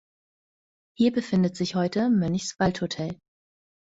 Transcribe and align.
Hier 0.97 1.11
befindet 1.11 1.55
sich 1.55 1.75
heute 1.75 2.09
"Mönchs 2.09 2.59
Waldhotel". 2.59 3.19